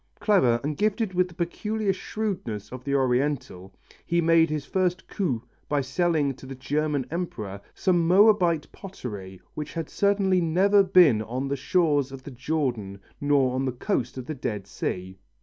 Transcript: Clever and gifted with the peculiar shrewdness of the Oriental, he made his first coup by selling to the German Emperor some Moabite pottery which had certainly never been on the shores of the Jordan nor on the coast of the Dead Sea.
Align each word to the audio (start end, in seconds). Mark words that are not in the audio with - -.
Clever 0.19 0.59
and 0.63 0.75
gifted 0.77 1.13
with 1.13 1.27
the 1.27 1.35
peculiar 1.35 1.93
shrewdness 1.93 2.71
of 2.71 2.83
the 2.83 2.95
Oriental, 2.95 3.71
he 4.03 4.19
made 4.19 4.49
his 4.49 4.65
first 4.65 5.07
coup 5.07 5.43
by 5.69 5.81
selling 5.81 6.33
to 6.33 6.47
the 6.47 6.55
German 6.55 7.05
Emperor 7.11 7.61
some 7.75 8.07
Moabite 8.07 8.71
pottery 8.71 9.39
which 9.53 9.73
had 9.73 9.91
certainly 9.91 10.41
never 10.41 10.81
been 10.81 11.21
on 11.21 11.47
the 11.49 11.55
shores 11.55 12.11
of 12.11 12.23
the 12.23 12.31
Jordan 12.31 12.99
nor 13.21 13.53
on 13.53 13.63
the 13.65 13.71
coast 13.71 14.17
of 14.17 14.25
the 14.25 14.33
Dead 14.33 14.65
Sea. 14.65 15.19